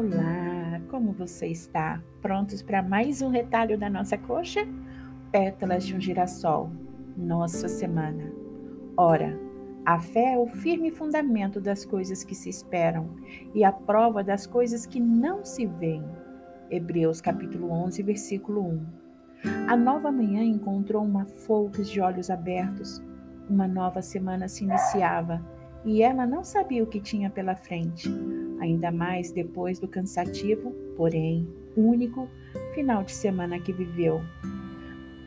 Olá, 0.00 0.80
como 0.88 1.12
você 1.12 1.48
está? 1.48 2.02
Prontos 2.22 2.62
para 2.62 2.82
mais 2.82 3.20
um 3.20 3.28
retalho 3.28 3.76
da 3.76 3.90
nossa 3.90 4.16
coxa? 4.16 4.66
Pétalas 5.30 5.84
de 5.84 5.94
um 5.94 6.00
girassol. 6.00 6.70
Nossa 7.14 7.68
semana. 7.68 8.32
Ora, 8.96 9.38
a 9.84 10.00
fé 10.00 10.32
é 10.32 10.38
o 10.38 10.46
firme 10.46 10.90
fundamento 10.90 11.60
das 11.60 11.84
coisas 11.84 12.24
que 12.24 12.34
se 12.34 12.48
esperam 12.48 13.10
e 13.54 13.62
a 13.62 13.70
prova 13.70 14.24
das 14.24 14.46
coisas 14.46 14.86
que 14.86 14.98
não 14.98 15.44
se 15.44 15.66
veem. 15.66 16.08
Hebreus 16.70 17.20
capítulo 17.20 17.70
11, 17.70 18.02
versículo 18.02 18.62
1. 18.68 18.86
A 19.68 19.76
nova 19.76 20.10
manhã 20.10 20.42
encontrou 20.42 21.04
uma 21.04 21.26
Folks 21.26 21.90
de 21.90 22.00
olhos 22.00 22.30
abertos. 22.30 23.02
Uma 23.50 23.68
nova 23.68 24.00
semana 24.00 24.48
se 24.48 24.64
iniciava 24.64 25.44
e 25.84 26.02
ela 26.02 26.26
não 26.26 26.42
sabia 26.42 26.82
o 26.82 26.86
que 26.86 27.02
tinha 27.02 27.28
pela 27.28 27.54
frente 27.54 28.10
ainda 28.60 28.92
mais 28.92 29.32
depois 29.32 29.78
do 29.78 29.88
cansativo, 29.88 30.70
porém 30.96 31.48
único 31.76 32.28
final 32.74 33.02
de 33.02 33.12
semana 33.12 33.58
que 33.58 33.72
viveu. 33.72 34.20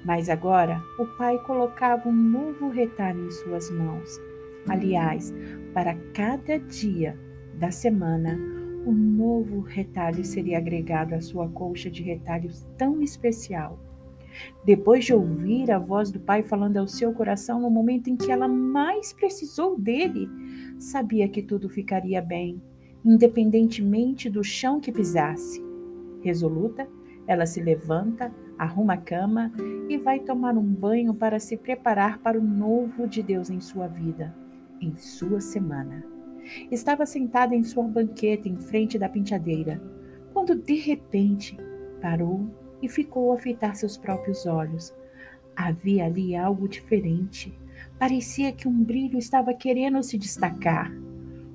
Mas 0.06 0.30
agora 0.30 0.82
o 1.00 1.06
pai 1.18 1.38
colocava 1.40 2.08
um 2.08 2.14
novo 2.14 2.70
retalho 2.70 3.26
em 3.26 3.32
suas 3.32 3.70
mãos. 3.72 4.20
Aliás, 4.68 5.34
para 5.74 5.96
cada 6.14 6.60
dia 6.60 7.18
da 7.56 7.72
semana, 7.72 8.38
um 8.86 8.92
novo 8.92 9.62
retalho 9.62 10.24
seria 10.24 10.58
agregado 10.58 11.16
à 11.16 11.22
sua 11.22 11.48
colcha 11.50 11.90
de 11.90 12.04
retalhos 12.04 12.66
tão 12.78 13.02
especial. 13.02 13.80
Depois 14.66 15.06
de 15.06 15.14
ouvir 15.14 15.72
a 15.72 15.80
voz 15.80 16.12
do 16.12 16.20
pai 16.20 16.44
falando 16.44 16.78
ao 16.78 16.88
seu 16.88 17.14
coração 17.14 17.62
no 17.62 17.70
momento 17.70 18.10
em 18.10 18.16
que 18.16 18.32
ela 18.32 18.48
mais 18.48 19.14
precisou 19.14 19.80
dele, 19.80 20.28
sabia 20.80 21.30
que 21.30 21.42
tudo 21.42 21.70
ficaria 21.70 22.22
bem 22.22 22.62
independentemente 23.04 24.30
do 24.30 24.44
chão 24.44 24.80
que 24.80 24.92
pisasse. 24.92 25.64
Resoluta, 26.22 26.88
ela 27.28 27.46
se 27.46 27.62
levanta, 27.62 28.34
arruma 28.58 28.94
a 28.94 28.98
cama 28.98 29.52
e 29.90 29.98
vai 29.98 30.20
tomar 30.20 30.58
um 30.58 30.64
banho 30.64 31.14
para 31.14 31.40
se 31.40 31.58
preparar 31.58 32.20
para 32.20 32.40
o 32.40 32.44
novo 32.44 33.08
de 33.08 33.22
Deus 33.22 33.50
em 33.50 33.60
sua 33.60 33.88
vida, 33.88 34.36
em 34.80 34.96
sua 34.96 35.42
semana. 35.42 36.04
Estava 36.72 37.06
sentada 37.06 37.56
em 37.56 37.64
sua 37.64 37.84
banqueta 37.84 38.50
em 38.50 38.58
frente 38.58 38.98
da 39.00 39.08
penteadeira, 39.08 39.82
quando 40.34 40.56
de 40.56 40.76
repente 40.76 41.58
parou 42.02 42.48
e 42.82 42.90
ficou 42.90 43.32
a 43.32 43.38
fitar 43.38 43.76
seus 43.76 43.98
próprios 43.98 44.46
olhos. 44.46 44.94
Havia 45.56 46.06
ali 46.06 46.36
algo 46.36 46.68
diferente. 46.68 47.58
Parecia 47.98 48.52
que 48.52 48.68
um 48.68 48.84
brilho 48.84 49.18
estava 49.18 49.54
querendo 49.54 50.02
se 50.04 50.18
destacar. 50.18 50.92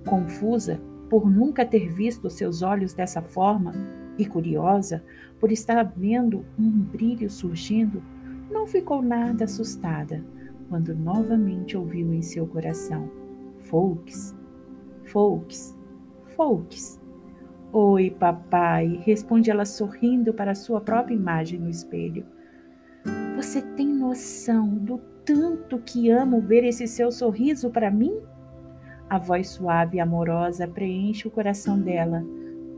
Confusa, 0.07 0.81
por 1.09 1.31
nunca 1.31 1.65
ter 1.65 1.89
visto 1.89 2.29
seus 2.29 2.63
olhos 2.63 2.93
dessa 2.93 3.23
forma 3.23 3.73
e 4.19 4.27
curiosa 4.27 5.03
por 5.41 5.53
estar 5.53 5.83
vendo 5.97 6.45
um 6.59 6.71
brilho 6.71 7.31
surgindo, 7.31 8.03
não 8.51 8.67
ficou 8.67 9.01
nada 9.01 9.45
assustada 9.45 10.25
quando 10.69 10.95
novamente 10.95 11.77
ouviu 11.77 12.13
em 12.13 12.23
seu 12.23 12.47
coração: 12.47 13.11
Folks, 13.61 14.35
Folks, 15.05 15.77
Folks. 16.37 17.01
Oi, 17.71 18.11
papai, 18.11 19.03
responde 19.05 19.51
ela 19.51 19.65
sorrindo 19.65 20.33
para 20.33 20.55
sua 20.55 20.81
própria 20.81 21.15
imagem 21.15 21.61
no 21.61 21.69
espelho. 21.69 22.25
Você 23.37 23.61
tem 23.61 23.87
noção 23.87 24.69
do 24.71 24.99
tanto 25.25 25.79
que 25.79 26.11
amo 26.11 26.41
ver 26.41 26.65
esse 26.65 26.87
seu 26.87 27.13
sorriso 27.13 27.71
para 27.71 27.91
mim? 27.91 28.19
A 29.11 29.19
voz 29.19 29.49
suave 29.49 29.97
e 29.97 30.01
amorosa 30.01 30.69
preenche 30.69 31.27
o 31.27 31.31
coração 31.31 31.81
dela. 31.81 32.23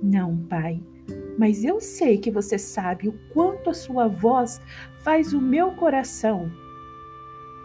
Não, 0.03 0.37
pai, 0.37 0.81
mas 1.41 1.65
eu 1.65 1.81
sei 1.81 2.19
que 2.19 2.31
você 2.31 2.59
sabe 2.59 3.09
o 3.09 3.15
quanto 3.33 3.71
a 3.71 3.75
sua 3.75 4.07
voz 4.07 4.61
faz 5.03 5.33
o 5.33 5.41
meu 5.41 5.73
coração. 5.73 6.51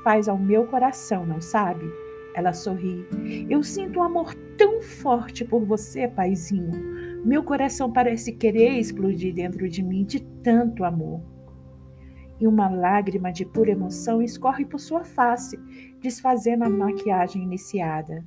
Faz 0.03 0.27
ao 0.29 0.37
meu 0.37 0.65
coração, 0.65 1.25
não 1.25 1.41
sabe? 1.41 1.85
Ela 2.33 2.53
sorri. 2.53 3.05
Eu 3.49 3.61
sinto 3.63 3.99
um 3.99 4.03
amor 4.03 4.33
tão 4.57 4.81
forte 4.81 5.43
por 5.43 5.65
você, 5.65 6.07
paizinho. 6.07 6.71
Meu 7.25 7.43
coração 7.43 7.91
parece 7.91 8.31
querer 8.31 8.79
explodir 8.79 9.33
dentro 9.33 9.67
de 9.67 9.83
mim 9.83 10.05
de 10.05 10.21
tanto 10.41 10.83
amor. 10.83 11.21
E 12.39 12.47
uma 12.47 12.69
lágrima 12.69 13.31
de 13.31 13.45
pura 13.45 13.71
emoção 13.71 14.21
escorre 14.21 14.65
por 14.65 14.79
sua 14.79 15.03
face, 15.03 15.57
desfazendo 16.01 16.65
a 16.65 16.69
maquiagem 16.69 17.43
iniciada. 17.43 18.23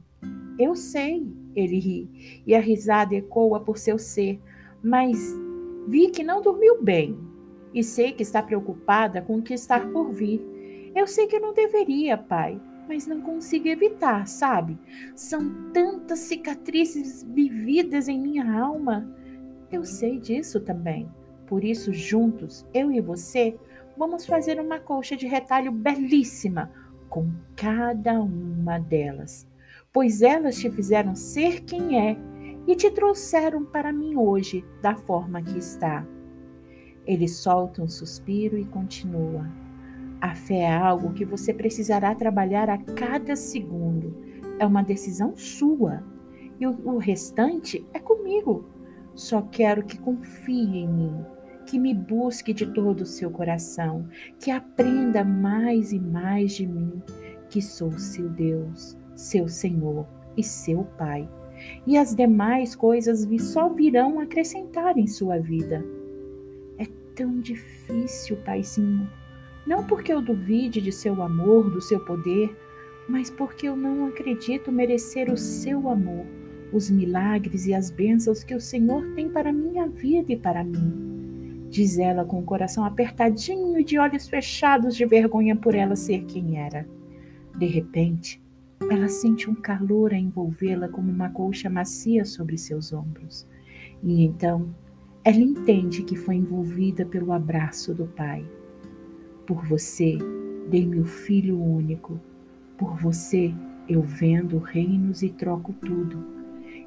Eu 0.59 0.75
sei, 0.75 1.25
ele 1.55 1.79
ri, 1.79 2.43
e 2.45 2.55
a 2.55 2.61
risada 2.61 3.15
ecoa 3.15 3.61
por 3.61 3.79
seu 3.79 3.97
ser, 3.97 4.41
mas 4.83 5.19
vi 5.87 6.11
que 6.11 6.25
não 6.25 6.43
dormiu 6.43 6.83
bem, 6.83 7.17
e 7.73 7.85
sei 7.85 8.13
que 8.13 8.23
está 8.23 8.43
preocupada 8.43 9.23
com 9.23 9.37
o 9.37 9.43
que 9.43 9.55
está 9.55 9.79
por 9.79 10.11
vir. 10.11 10.45
Eu 10.97 11.07
sei 11.07 11.27
que 11.29 11.39
não 11.39 11.53
deveria, 11.55 12.19
pai, 12.19 12.61
mas 12.89 13.07
não 13.07 13.21
consigo 13.21 13.69
evitar, 13.69 14.27
sabe? 14.27 14.77
São 15.15 15.71
tantas 15.73 16.21
cicatrizes 16.21 17.23
vividas 17.23 18.09
em 18.09 18.19
minha 18.19 18.61
alma. 18.61 19.09
Eu 19.71 19.85
sei 19.85 20.19
disso 20.19 20.61
também. 20.61 21.09
Por 21.47 21.63
isso, 21.63 21.93
juntos, 21.93 22.67
eu 22.75 22.91
e 22.91 23.01
você, 23.01 23.57
vamos 23.97 24.27
fazer 24.27 24.61
uma 24.61 24.81
colcha 24.81 25.17
de 25.17 25.27
retalho 25.27 25.71
belíssima 25.71 26.73
com 27.09 27.31
cada 27.55 28.21
uma 28.21 28.79
delas 28.79 29.48
pois 29.93 30.23
elas 30.23 30.57
te 30.57 30.71
fizeram 30.71 31.15
ser 31.15 31.63
quem 31.63 31.99
é 31.99 32.17
e 32.67 32.77
te 32.77 32.91
trouxeram 32.91 33.65
para 33.65 33.93
mim 33.93 34.17
hoje 34.17 34.65
da 34.83 34.95
forma 34.95 35.43
que 35.43 35.59
está. 35.59 36.07
Ele 37.07 37.27
solta 37.27 37.83
um 37.83 37.89
suspiro 37.89 38.59
e 38.59 38.67
continua. 38.67 39.51
A 40.21 40.35
fé 40.35 40.65
é 40.65 40.77
algo 40.77 41.15
que 41.15 41.25
você 41.25 41.55
precisará 41.55 42.15
trabalhar 42.15 42.69
a 42.69 42.77
cada 42.77 43.35
segundo. 43.35 44.15
É 44.59 44.67
uma 44.67 44.83
decisão 44.83 45.35
sua. 45.35 46.05
E 46.61 46.67
o, 46.67 46.99
restante 46.99 47.87
é 47.95 47.99
comigo. 47.99 48.69
Só 49.15 49.41
quero 49.41 49.85
que 49.85 49.97
confie 49.97 50.81
em 50.81 50.89
mim, 50.89 51.25
que 51.65 51.79
me 51.79 51.95
busque 51.95 52.53
de 52.53 52.67
todo 52.67 53.03
o 53.03 53.07
seu 53.07 53.31
coração, 53.31 54.07
que 54.39 54.51
aprenda 54.51 55.25
mais 55.25 55.93
e 55.93 55.99
mais 55.99 56.53
de 56.53 56.67
mim, 56.67 57.01
que 57.49 57.63
sou 57.63 57.93
seu 57.93 58.29
Deus 58.29 58.98
seu 59.19 59.49
Senhor 59.49 60.07
e 60.37 60.45
seu 60.45 60.85
Pai, 60.97 61.29
e 61.85 61.99
as 61.99 62.15
demais 62.15 62.77
coisas 62.77 63.27
só 63.41 63.69
virão 63.69 64.21
acrescentar 64.21 64.97
em 64.97 65.09
sua 65.09 65.39
vida. 65.39 65.85
É 66.79 66.87
tão 67.17 67.41
difícil, 67.41 68.37
Paizinho, 68.45 69.11
não 69.67 69.85
porque 69.85 70.13
eu 70.13 70.23
duvide 70.23 70.81
de 70.81 70.93
seu 70.93 71.21
amor, 71.21 71.69
do 71.69 71.81
seu 71.81 71.99
poder, 72.05 72.57
mas 73.09 73.29
porque 73.29 73.69
eu 73.69 73.77
não 73.77 74.07
acredito 74.07 74.71
merecer 74.71 75.33
o 75.33 75.37
seu 75.37 75.89
amor, 75.89 76.25
os 76.73 76.89
milagres 76.89 77.67
e 77.67 77.75
as 77.75 77.91
bênçãos 77.91 78.45
que 78.45 78.55
o 78.55 78.61
Senhor 78.61 79.05
tem 79.17 79.29
para 79.29 79.53
minha 79.53 79.89
vida 79.89 80.33
e 80.33 80.37
para 80.37 80.63
mim. 80.63 81.67
Diz 81.69 81.99
ela 81.99 82.25
com 82.25 82.39
o 82.39 82.45
coração 82.45 82.85
apertadinho 82.85 83.79
e 83.81 83.85
de 83.85 83.99
olhos 83.99 84.29
fechados 84.29 84.95
de 84.95 85.05
vergonha 85.05 85.57
por 85.57 85.75
ela 85.75 85.97
ser 85.97 86.25
quem 86.25 86.59
era. 86.59 86.89
De 87.59 87.67
repente, 87.67 88.41
ela 88.91 89.09
sente 89.09 89.51
um 89.51 89.55
calor 89.55 90.13
a 90.13 90.19
envolvê-la 90.19 90.89
como 90.89 91.11
uma 91.11 91.31
colcha 91.31 91.69
macia 91.69 92.25
sobre 92.25 92.57
seus 92.57 92.93
ombros. 92.93 93.47
E 94.03 94.25
então 94.25 94.75
ela 95.25 95.39
entende 95.39 96.03
que 96.03 96.17
foi 96.17 96.37
envolvida 96.37 97.05
pelo 97.05 97.33
abraço 97.33 97.93
do 97.93 98.07
Pai. 98.07 98.45
Por 99.47 99.65
você, 99.67 100.17
dei 100.71 100.87
meu 100.87 101.05
filho 101.05 101.61
único. 101.61 102.21
Por 102.77 102.97
você, 102.97 103.53
eu 103.89 104.01
vendo 104.01 104.59
reinos 104.59 105.23
e 105.23 105.31
troco 105.31 105.73
tudo. 105.73 106.25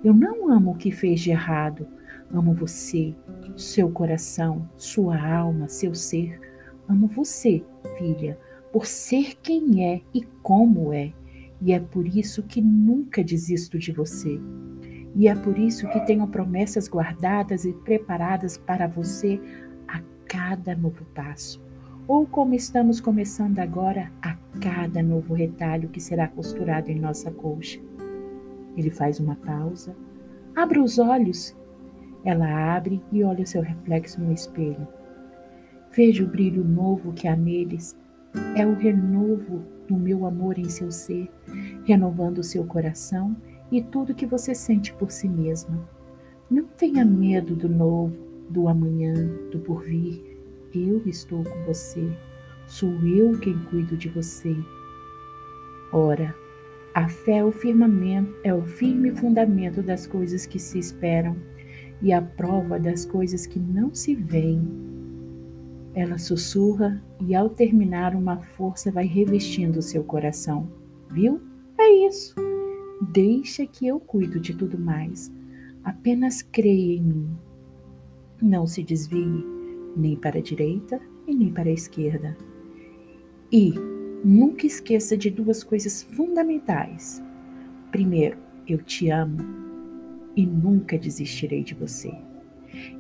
Eu 0.04 0.14
não 0.14 0.52
amo 0.52 0.72
o 0.72 0.78
que 0.78 0.92
fez 0.92 1.20
de 1.20 1.32
errado. 1.32 1.86
Amo 2.32 2.54
você, 2.54 3.14
seu 3.58 3.92
coração, 3.92 4.68
sua 4.78 5.22
alma, 5.22 5.68
seu 5.68 5.94
ser. 5.94 6.40
Amo 6.88 7.08
você, 7.08 7.64
filha, 7.98 8.40
por 8.72 8.86
ser 8.86 9.36
quem 9.44 9.86
é 9.86 10.02
e 10.14 10.22
como 10.42 10.94
é 10.94 11.14
e 11.62 11.74
é 11.74 11.80
por 11.80 12.08
isso 12.08 12.42
que 12.44 12.60
nunca 12.60 13.24
desisto 13.24 13.78
de 13.78 13.92
você. 13.92 14.40
E 15.16 15.28
é 15.28 15.36
por 15.36 15.58
isso 15.58 15.88
que 15.90 16.00
tenho 16.06 16.26
promessas 16.28 16.88
guardadas 16.88 17.66
e 17.66 17.74
preparadas 17.74 18.58
para 18.58 18.88
você 18.88 19.40
a 19.88 20.02
cada 20.26 20.76
novo 20.76 21.06
passo. 21.14 21.62
Ou 22.08 22.26
como 22.26 22.56
estamos 22.56 23.00
começando 23.00 23.60
agora, 23.60 24.12
a 24.22 24.36
cada 24.60 25.04
novo 25.04 25.34
retalho 25.34 25.90
que 25.90 26.00
será 26.00 26.28
costurado 26.28 26.90
em 26.90 27.00
nossa 27.00 27.30
colcha. 27.30 27.80
Ele 28.76 28.90
faz 28.90 29.20
uma 29.20 29.36
pausa, 29.36 29.96
abre 30.56 30.80
os 30.80 30.98
olhos. 30.98 31.56
Ela 32.24 32.76
abre 32.76 33.02
e 33.12 33.24
olha 33.24 33.46
seu 33.46 33.62
reflexo 33.62 34.22
no 34.22 34.32
espelho. 34.32 34.88
Veja 35.92 36.24
o 36.24 36.28
brilho 36.28 36.64
novo 36.64 37.14
que 37.14 37.28
há 37.28 37.36
neles. 37.36 37.98
É 38.56 38.66
o 38.66 38.76
renovo 38.76 39.64
do 39.92 39.98
meu 39.98 40.26
amor 40.26 40.58
em 40.58 40.70
seu 40.70 40.90
ser, 40.90 41.30
renovando 41.84 42.38
o 42.38 42.44
seu 42.44 42.64
coração 42.64 43.36
e 43.70 43.82
tudo 43.82 44.16
que 44.16 44.26
você 44.26 44.56
sente 44.56 44.94
por 44.94 45.12
si 45.12 45.28
mesma. 45.28 45.86
Não 46.50 46.64
tenha 46.64 47.04
medo 47.04 47.56
do 47.56 47.68
novo, 47.68 48.18
do 48.50 48.70
amanhã, 48.70 49.14
do 49.52 49.60
porvir. 49.60 50.22
Eu 50.74 51.02
estou 51.06 51.44
com 51.44 51.64
você. 51.66 52.10
Sou 52.68 52.90
eu 53.06 53.38
quem 53.40 53.60
cuido 53.66 53.98
de 53.98 54.08
você. 54.08 54.56
Ora, 55.92 56.34
a 56.94 57.10
fé 57.10 57.40
é 57.40 57.44
o 57.44 57.52
firmamento, 57.52 58.34
é 58.46 58.54
o 58.54 58.62
firme 58.62 59.12
fundamento 59.12 59.84
das 59.84 60.08
coisas 60.08 60.46
que 60.46 60.58
se 60.58 60.80
esperam 60.80 61.36
e 62.02 62.14
a 62.14 62.22
prova 62.22 62.80
das 62.80 63.06
coisas 63.06 63.46
que 63.46 63.60
não 63.60 63.94
se 63.94 64.16
veem. 64.16 64.91
Ela 65.94 66.18
sussurra 66.18 67.04
e 67.20 67.36
ao 67.36 67.50
terminar 67.50 68.16
uma 68.16 68.38
força 68.38 68.92
vai 68.92 69.06
revestindo 69.06 69.82
seu 69.82 70.04
coração. 70.04 70.70
Viu? 71.10 71.42
É 71.78 72.08
isso. 72.08 72.34
Deixa 73.12 73.66
que 73.66 73.88
eu 73.88 74.00
cuido 74.00 74.40
de 74.40 74.54
tudo 74.54 74.80
mais. 74.80 75.32
Apenas 75.84 76.42
creia 76.42 76.98
em 76.98 77.02
mim. 77.02 77.38
Não 78.42 78.66
se 78.66 78.84
desvie 78.84 79.46
nem 79.96 80.16
para 80.16 80.40
a 80.40 80.42
direita 80.42 81.02
e 81.28 81.36
nem 81.36 81.52
para 81.52 81.70
a 81.70 81.74
esquerda. 81.74 82.38
E 83.52 83.74
nunca 84.24 84.66
esqueça 84.66 85.18
de 85.18 85.30
duas 85.30 85.64
coisas 85.64 86.04
fundamentais. 86.04 87.22
Primeiro, 87.92 88.38
eu 88.66 88.78
te 88.78 89.10
amo 89.10 89.40
e 90.36 90.46
nunca 90.46 90.98
desistirei 90.98 91.64
de 91.64 91.74
você. 91.74 92.14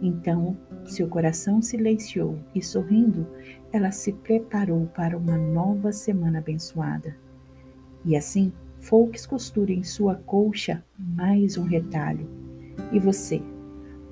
Então, 0.01 0.57
seu 0.85 1.07
coração 1.07 1.61
silenciou 1.61 2.39
e, 2.53 2.61
sorrindo, 2.61 3.27
ela 3.71 3.91
se 3.91 4.13
preparou 4.13 4.87
para 4.87 5.17
uma 5.17 5.37
nova 5.37 5.91
semana 5.91 6.39
abençoada. 6.39 7.15
E 8.03 8.15
assim, 8.15 8.51
Folks 8.81 9.27
costura 9.27 9.71
em 9.71 9.83
sua 9.83 10.15
colcha 10.15 10.83
mais 10.97 11.55
um 11.55 11.63
retalho. 11.63 12.27
E 12.91 12.99
você, 12.99 13.39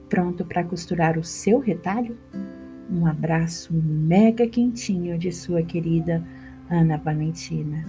pronto 0.08 0.46
para 0.46 0.64
costurar 0.64 1.18
o 1.18 1.24
seu 1.24 1.60
retalho? 1.60 2.16
Um 2.90 3.08
abraço 3.08 3.74
mega 3.74 4.48
quentinho 4.48 5.18
de 5.18 5.32
sua 5.32 5.64
querida 5.64 6.24
Ana 6.70 6.98
Valentina. 6.98 7.84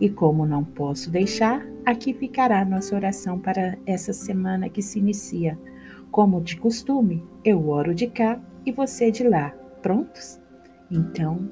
E 0.00 0.08
como 0.08 0.46
não 0.46 0.64
posso 0.64 1.10
deixar, 1.10 1.66
aqui 1.84 2.14
ficará 2.14 2.64
nossa 2.64 2.96
oração 2.96 3.38
para 3.38 3.76
essa 3.84 4.14
semana 4.14 4.70
que 4.70 4.80
se 4.80 4.98
inicia. 4.98 5.58
Como 6.16 6.40
de 6.40 6.56
costume, 6.56 7.22
eu 7.44 7.68
oro 7.68 7.94
de 7.94 8.06
cá 8.06 8.40
e 8.64 8.72
você 8.72 9.10
de 9.10 9.28
lá. 9.28 9.50
Prontos? 9.82 10.40
Então, 10.90 11.46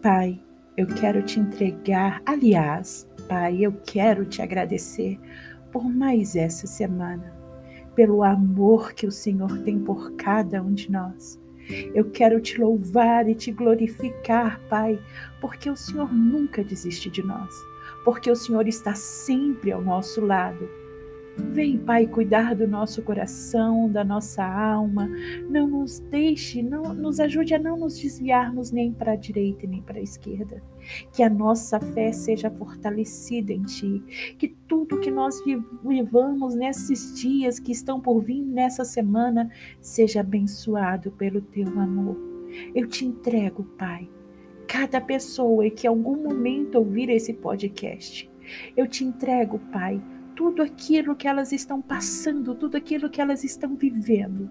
Pai, 0.00 0.42
eu 0.78 0.86
quero 0.86 1.22
te 1.22 1.38
entregar, 1.38 2.22
aliás, 2.24 3.06
Pai, 3.28 3.58
eu 3.60 3.70
quero 3.84 4.24
te 4.24 4.40
agradecer 4.40 5.20
por 5.70 5.84
mais 5.84 6.34
essa 6.34 6.66
semana, 6.66 7.36
pelo 7.94 8.22
amor 8.22 8.94
que 8.94 9.06
o 9.06 9.12
Senhor 9.12 9.58
tem 9.58 9.78
por 9.78 10.12
cada 10.12 10.62
um 10.62 10.72
de 10.72 10.90
nós. 10.90 11.38
Eu 11.94 12.10
quero 12.10 12.40
te 12.40 12.58
louvar 12.58 13.28
e 13.28 13.34
te 13.34 13.52
glorificar, 13.52 14.58
Pai, 14.70 14.98
porque 15.38 15.68
o 15.68 15.76
Senhor 15.76 16.10
nunca 16.14 16.64
desiste 16.64 17.10
de 17.10 17.22
nós, 17.22 17.54
porque 18.06 18.30
o 18.30 18.36
Senhor 18.36 18.66
está 18.66 18.94
sempre 18.94 19.70
ao 19.70 19.82
nosso 19.82 20.24
lado 20.24 20.66
Vem, 21.36 21.78
Pai, 21.78 22.06
cuidar 22.06 22.54
do 22.54 22.68
nosso 22.68 23.02
coração, 23.02 23.90
da 23.90 24.04
nossa 24.04 24.44
alma. 24.44 25.08
Não 25.48 25.66
nos 25.66 25.98
deixe, 25.98 26.62
não 26.62 26.92
nos 26.92 27.18
ajude 27.20 27.54
a 27.54 27.58
não 27.58 27.76
nos 27.76 27.98
desviarmos 27.98 28.70
nem 28.70 28.92
para 28.92 29.12
a 29.12 29.16
direita 29.16 29.66
nem 29.66 29.80
para 29.80 29.98
a 29.98 30.02
esquerda. 30.02 30.62
Que 31.10 31.22
a 31.22 31.30
nossa 31.30 31.80
fé 31.80 32.12
seja 32.12 32.50
fortalecida 32.50 33.52
em 33.52 33.62
Ti. 33.62 34.34
Que 34.38 34.48
tudo 34.68 35.00
que 35.00 35.10
nós 35.10 35.42
vivamos 35.84 36.54
nesses 36.54 37.18
dias 37.18 37.58
que 37.58 37.72
estão 37.72 37.98
por 37.98 38.20
vir 38.20 38.42
nessa 38.42 38.84
semana 38.84 39.50
seja 39.80 40.20
abençoado 40.20 41.12
pelo 41.12 41.40
Teu 41.40 41.68
amor. 41.80 42.16
Eu 42.74 42.86
te 42.86 43.06
entrego, 43.06 43.64
Pai, 43.78 44.06
cada 44.68 45.00
pessoa 45.00 45.70
que 45.70 45.86
em 45.86 45.88
algum 45.90 46.22
momento 46.22 46.76
ouvir 46.76 47.08
esse 47.08 47.32
podcast. 47.32 48.30
Eu 48.76 48.86
te 48.86 49.02
entrego, 49.02 49.58
Pai 49.72 50.02
tudo 50.34 50.62
aquilo 50.62 51.16
que 51.16 51.28
elas 51.28 51.52
estão 51.52 51.80
passando, 51.80 52.54
tudo 52.54 52.76
aquilo 52.76 53.10
que 53.10 53.20
elas 53.20 53.44
estão 53.44 53.76
vivendo. 53.76 54.50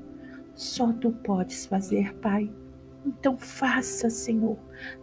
Só 0.56 0.92
tu 0.94 1.12
podes 1.12 1.66
fazer, 1.66 2.14
Pai. 2.16 2.52
Então 3.06 3.38
faça, 3.38 4.10
Senhor. 4.10 4.58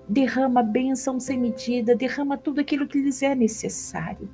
Derrama 0.08 0.62
bênção 0.62 1.18
sem 1.18 1.38
medida, 1.38 1.96
derrama 1.96 2.36
tudo 2.36 2.60
aquilo 2.60 2.86
que 2.86 3.00
lhes 3.00 3.22
é 3.22 3.34
necessário. 3.34 4.28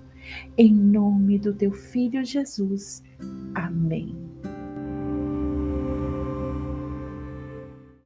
Em 0.57 0.75
nome 0.75 1.39
do 1.39 1.55
teu 1.55 1.73
filho 1.73 2.25
Jesus. 2.25 3.03
Amém. 3.55 4.34